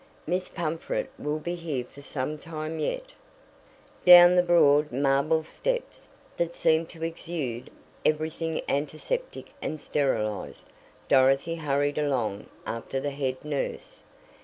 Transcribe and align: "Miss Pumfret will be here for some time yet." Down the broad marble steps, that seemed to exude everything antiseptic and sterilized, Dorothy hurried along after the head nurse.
"Miss 0.25 0.49
Pumfret 0.49 1.11
will 1.19 1.37
be 1.37 1.53
here 1.53 1.83
for 1.85 2.01
some 2.01 2.39
time 2.39 2.79
yet." 2.79 3.13
Down 4.03 4.35
the 4.35 4.41
broad 4.41 4.91
marble 4.91 5.43
steps, 5.43 6.07
that 6.37 6.55
seemed 6.55 6.89
to 6.89 7.03
exude 7.03 7.69
everything 8.03 8.63
antiseptic 8.67 9.51
and 9.61 9.79
sterilized, 9.79 10.65
Dorothy 11.07 11.57
hurried 11.57 11.99
along 11.99 12.47
after 12.65 12.99
the 12.99 13.11
head 13.11 13.45
nurse. 13.45 14.01